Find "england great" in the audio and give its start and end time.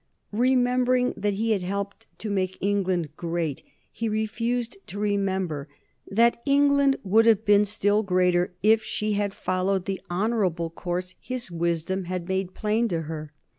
2.59-3.61